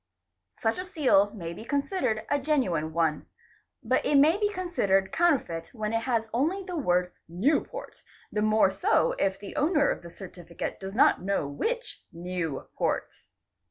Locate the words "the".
6.63-6.75, 9.39-9.55, 10.01-10.09